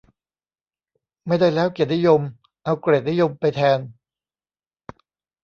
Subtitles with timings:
[1.25, 2.21] ไม่ได้แล้วเกียรตินิยม
[2.63, 3.79] เอาเกรดนิยมไปแทน